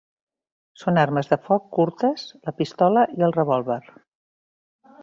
[0.83, 3.81] Són armes de foc curtes la pistola i el revòlver.